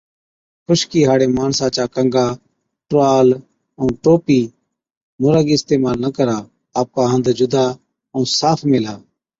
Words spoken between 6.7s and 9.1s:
آپڪا هنڌ جُدا ائُون صاف ميهلا۔